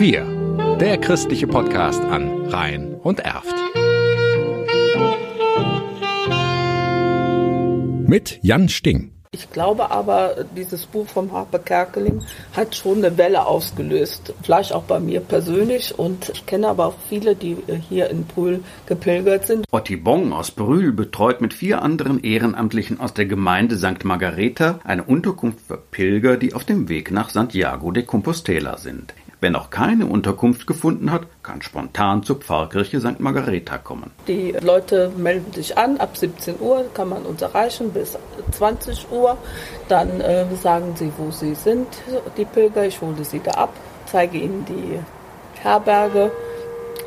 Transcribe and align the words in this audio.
Wir, 0.00 0.24
der 0.80 0.96
christliche 0.96 1.46
Podcast 1.46 2.02
an 2.02 2.46
Rhein 2.46 2.94
und 2.94 3.20
Erft. 3.20 3.54
Mit 8.08 8.38
Jan 8.40 8.70
Sting. 8.70 9.12
Ich 9.32 9.50
glaube 9.50 9.90
aber, 9.90 10.46
dieses 10.56 10.86
Buch 10.86 11.06
vom 11.06 11.32
Harpe 11.32 11.58
Kerkeling 11.58 12.22
hat 12.56 12.74
schon 12.74 13.04
eine 13.04 13.18
Welle 13.18 13.44
ausgelöst. 13.44 14.32
Vielleicht 14.42 14.72
auch 14.72 14.84
bei 14.84 15.00
mir 15.00 15.20
persönlich. 15.20 15.98
Und 15.98 16.30
ich 16.30 16.46
kenne 16.46 16.68
aber 16.68 16.86
auch 16.86 16.96
viele, 17.10 17.36
die 17.36 17.58
hier 17.90 18.08
in 18.08 18.24
Brühl 18.24 18.60
gepilgert 18.86 19.48
sind. 19.48 19.66
Otti 19.70 19.96
Bong 19.96 20.32
aus 20.32 20.50
Brühl 20.50 20.92
betreut 20.92 21.42
mit 21.42 21.52
vier 21.52 21.82
anderen 21.82 22.24
Ehrenamtlichen 22.24 23.00
aus 23.00 23.12
der 23.12 23.26
Gemeinde 23.26 23.76
St. 23.76 24.02
Margareta 24.04 24.80
eine 24.82 25.04
Unterkunft 25.04 25.60
für 25.60 25.76
Pilger, 25.76 26.38
die 26.38 26.54
auf 26.54 26.64
dem 26.64 26.88
Weg 26.88 27.10
nach 27.10 27.28
Santiago 27.28 27.90
de 27.90 28.04
Compostela 28.04 28.78
sind. 28.78 29.12
Wer 29.42 29.50
noch 29.50 29.70
keine 29.70 30.04
Unterkunft 30.04 30.66
gefunden 30.66 31.10
hat, 31.10 31.22
kann 31.42 31.62
spontan 31.62 32.22
zur 32.22 32.36
Pfarrkirche 32.36 33.00
St. 33.00 33.20
Margareta 33.20 33.78
kommen. 33.78 34.10
Die 34.28 34.52
Leute 34.60 35.10
melden 35.16 35.50
sich 35.54 35.78
an, 35.78 35.96
ab 35.96 36.16
17 36.16 36.60
Uhr 36.60 36.84
kann 36.92 37.08
man 37.08 37.22
uns 37.22 37.40
erreichen 37.40 37.90
bis 37.90 38.18
20 38.52 39.10
Uhr. 39.10 39.38
Dann 39.88 40.20
äh, 40.20 40.44
sagen 40.56 40.94
sie, 40.94 41.10
wo 41.16 41.30
sie 41.30 41.54
sind, 41.54 41.88
die 42.36 42.44
Pilger. 42.44 42.84
Ich 42.84 43.00
hole 43.00 43.24
sie 43.24 43.40
da 43.40 43.52
ab, 43.52 43.72
zeige 44.04 44.36
ihnen 44.36 44.66
die 44.66 44.98
Herberge 45.62 46.30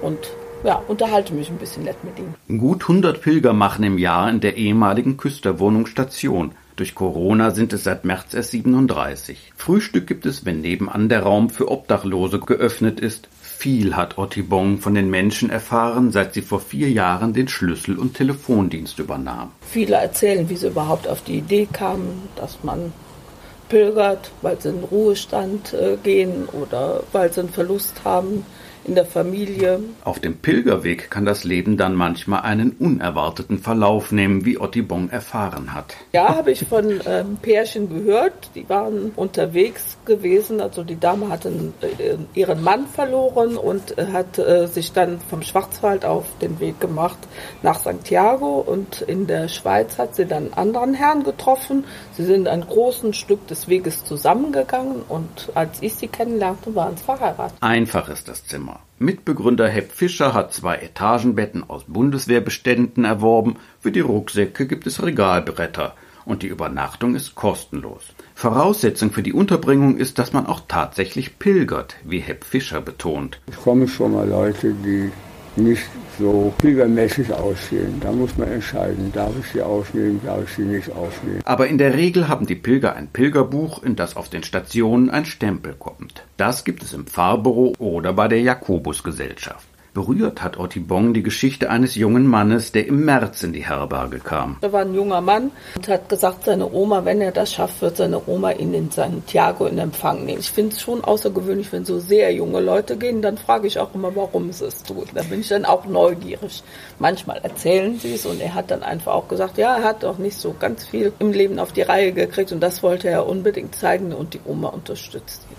und 0.00 0.18
ja, 0.64 0.82
unterhalte 0.88 1.34
mich 1.34 1.50
ein 1.50 1.58
bisschen 1.58 1.84
nett 1.84 1.96
mit 2.04 2.18
ihnen. 2.18 2.58
Gut 2.58 2.82
100 2.82 3.20
Pilger 3.20 3.52
machen 3.52 3.84
im 3.84 3.98
Jahr 3.98 4.30
in 4.30 4.40
der 4.40 4.56
ehemaligen 4.56 5.16
Küsterwohnung 5.16 5.86
Station. 5.86 6.52
Durch 6.76 6.94
Corona 6.94 7.50
sind 7.50 7.74
es 7.74 7.84
seit 7.84 8.06
März 8.06 8.32
erst 8.32 8.52
37. 8.52 9.52
Frühstück 9.54 10.06
gibt 10.06 10.24
es, 10.24 10.46
wenn 10.46 10.62
nebenan 10.62 11.10
der 11.10 11.24
Raum 11.24 11.50
für 11.50 11.70
Obdachlose 11.70 12.38
geöffnet 12.38 13.00
ist. 13.00 13.28
Viel 13.42 13.96
hat 13.96 14.16
Ottibong 14.16 14.78
von 14.78 14.94
den 14.94 15.10
Menschen 15.10 15.50
erfahren, 15.50 16.10
seit 16.10 16.32
sie 16.32 16.40
vor 16.40 16.60
vier 16.60 16.90
Jahren 16.90 17.34
den 17.34 17.48
Schlüssel- 17.48 17.98
und 17.98 18.14
Telefondienst 18.14 18.98
übernahm. 18.98 19.50
Viele 19.60 19.96
erzählen, 19.96 20.48
wie 20.48 20.56
sie 20.56 20.68
überhaupt 20.68 21.06
auf 21.06 21.22
die 21.22 21.38
Idee 21.38 21.68
kamen, 21.70 22.28
dass 22.36 22.64
man 22.64 22.94
pilgert, 23.68 24.30
weil 24.40 24.58
sie 24.58 24.70
in 24.70 24.82
Ruhestand 24.84 25.74
äh, 25.74 25.98
gehen 26.02 26.48
oder 26.50 27.02
weil 27.12 27.30
sie 27.30 27.40
einen 27.40 27.50
Verlust 27.50 28.04
haben 28.04 28.46
in 28.84 28.94
der 28.94 29.04
Familie. 29.04 29.80
Auf 30.04 30.20
dem 30.20 30.36
Pilgerweg 30.36 31.10
kann 31.10 31.24
das 31.24 31.44
Leben 31.44 31.76
dann 31.76 31.94
manchmal 31.94 32.42
einen 32.42 32.72
unerwarteten 32.72 33.58
Verlauf 33.58 34.12
nehmen, 34.12 34.44
wie 34.44 34.58
Ottibong 34.58 35.10
erfahren 35.10 35.74
hat. 35.74 35.96
Ja, 36.12 36.36
habe 36.36 36.52
ich 36.52 36.66
von 36.66 37.00
ähm, 37.06 37.38
Pärchen 37.40 37.88
gehört, 37.88 38.50
die 38.54 38.68
waren 38.68 39.12
unterwegs 39.16 39.96
gewesen. 40.04 40.60
Also 40.60 40.82
die 40.84 40.98
Dame 40.98 41.28
hatte 41.28 41.50
äh, 41.82 42.16
ihren 42.34 42.62
Mann 42.62 42.86
verloren 42.86 43.56
und 43.56 43.98
äh, 43.98 44.06
hat 44.12 44.38
äh, 44.38 44.66
sich 44.66 44.92
dann 44.92 45.20
vom 45.28 45.42
Schwarzwald 45.42 46.04
auf 46.04 46.24
den 46.40 46.60
Weg 46.60 46.80
gemacht 46.80 47.18
nach 47.62 47.78
Santiago 47.78 48.60
und 48.60 49.02
in 49.02 49.26
der 49.26 49.48
Schweiz 49.48 49.98
hat 49.98 50.14
sie 50.14 50.26
dann 50.26 50.52
einen 50.54 50.54
anderen 50.54 50.94
Herrn 50.94 51.24
getroffen. 51.24 51.84
Sie 52.16 52.24
sind 52.24 52.48
ein 52.48 52.62
großes 52.62 53.16
Stück 53.16 53.46
des 53.48 53.68
Weges 53.68 54.04
zusammengegangen 54.04 55.02
und 55.08 55.50
als 55.54 55.82
ich 55.82 55.94
sie 55.94 56.08
kennenlernte, 56.08 56.74
waren 56.74 56.96
sie 56.96 57.04
verheiratet. 57.04 57.56
Einfach 57.60 58.08
ist 58.08 58.28
das 58.28 58.44
Zimmer. 58.46 58.69
Mitbegründer 58.98 59.68
Hepp 59.68 59.92
Fischer 59.92 60.34
hat 60.34 60.52
zwei 60.52 60.76
Etagenbetten 60.76 61.68
aus 61.68 61.84
Bundeswehrbeständen 61.86 63.04
erworben. 63.04 63.56
Für 63.80 63.92
die 63.92 64.00
Rucksäcke 64.00 64.66
gibt 64.66 64.86
es 64.86 65.02
Regalbretter. 65.02 65.94
Und 66.26 66.42
die 66.42 66.48
Übernachtung 66.48 67.14
ist 67.14 67.34
kostenlos. 67.34 68.02
Voraussetzung 68.34 69.10
für 69.10 69.22
die 69.22 69.32
Unterbringung 69.32 69.96
ist, 69.96 70.18
dass 70.18 70.32
man 70.32 70.46
auch 70.46 70.60
tatsächlich 70.68 71.38
pilgert, 71.38 71.96
wie 72.04 72.20
Hepp 72.20 72.44
Fischer 72.44 72.80
betont. 72.82 73.40
Es 73.50 73.56
kommen 73.56 73.88
schon 73.88 74.12
mal 74.12 74.28
Leute, 74.28 74.74
die 74.74 75.10
nicht 75.56 75.82
so 76.18 76.52
pilgermäßig 76.58 77.32
aussehen. 77.32 78.00
Da 78.00 78.12
muss 78.12 78.36
man 78.36 78.50
entscheiden, 78.50 79.12
darf 79.12 79.32
ich 79.40 79.46
sie 79.52 79.62
aufnehmen, 79.62 80.20
darf 80.24 80.44
ich 80.44 80.56
sie 80.56 80.62
nicht 80.62 80.90
aufnehmen. 80.92 81.40
Aber 81.44 81.66
in 81.66 81.78
der 81.78 81.94
Regel 81.94 82.28
haben 82.28 82.46
die 82.46 82.54
Pilger 82.54 82.94
ein 82.94 83.08
Pilgerbuch, 83.08 83.82
in 83.82 83.96
das 83.96 84.16
auf 84.16 84.28
den 84.28 84.42
Stationen 84.42 85.10
ein 85.10 85.24
Stempel 85.24 85.74
kommt. 85.78 86.24
Das 86.36 86.64
gibt 86.64 86.82
es 86.82 86.92
im 86.92 87.06
Pfarrbüro 87.06 87.74
oder 87.78 88.12
bei 88.12 88.28
der 88.28 88.40
Jakobusgesellschaft. 88.42 89.69
Berührt 89.92 90.42
hat 90.42 90.56
Ottibong 90.56 91.14
die 91.14 91.22
Geschichte 91.22 91.68
eines 91.68 91.96
jungen 91.96 92.26
Mannes, 92.26 92.70
der 92.70 92.86
im 92.86 93.04
März 93.04 93.42
in 93.42 93.52
die 93.52 93.66
Herberge 93.66 94.20
kam. 94.20 94.56
Da 94.60 94.72
war 94.72 94.82
ein 94.82 94.94
junger 94.94 95.20
Mann 95.20 95.50
und 95.74 95.88
hat 95.88 96.08
gesagt, 96.08 96.44
seine 96.44 96.72
Oma, 96.72 97.04
wenn 97.04 97.20
er 97.20 97.32
das 97.32 97.52
schafft, 97.52 97.82
wird 97.82 97.96
seine 97.96 98.20
Oma 98.28 98.52
ihn 98.52 98.72
in 98.72 98.90
Santiago 98.90 99.66
in 99.66 99.78
Empfang 99.78 100.24
nehmen. 100.24 100.38
Ich 100.38 100.52
finde 100.52 100.76
es 100.76 100.80
schon 100.80 101.02
außergewöhnlich, 101.02 101.72
wenn 101.72 101.84
so 101.84 101.98
sehr 101.98 102.32
junge 102.32 102.60
Leute 102.60 102.96
gehen. 102.96 103.20
Dann 103.20 103.36
frage 103.36 103.66
ich 103.66 103.80
auch 103.80 103.92
immer, 103.94 104.14
warum 104.14 104.48
es 104.50 104.60
tun. 104.84 105.06
Da 105.12 105.22
bin 105.22 105.40
ich 105.40 105.48
dann 105.48 105.64
auch 105.64 105.84
neugierig. 105.86 106.62
Manchmal 107.00 107.38
erzählen 107.38 107.98
sie 107.98 108.14
es 108.14 108.26
und 108.26 108.40
er 108.40 108.54
hat 108.54 108.70
dann 108.70 108.84
einfach 108.84 109.12
auch 109.12 109.26
gesagt, 109.26 109.58
ja, 109.58 109.78
er 109.78 109.84
hat 109.84 110.04
auch 110.04 110.18
nicht 110.18 110.36
so 110.36 110.54
ganz 110.58 110.86
viel 110.86 111.12
im 111.18 111.32
Leben 111.32 111.58
auf 111.58 111.72
die 111.72 111.82
Reihe 111.82 112.12
gekriegt 112.12 112.52
und 112.52 112.60
das 112.60 112.82
wollte 112.82 113.08
er 113.08 113.26
unbedingt 113.26 113.74
zeigen 113.74 114.12
und 114.12 114.34
die 114.34 114.40
Oma 114.44 114.68
unterstützt 114.68 115.46
ihn. 115.50 115.56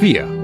Wir, 0.00 0.43